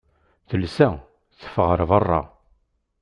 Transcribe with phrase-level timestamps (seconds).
[0.49, 0.89] Telsa,
[1.39, 2.21] teffeɣ ɣer berra.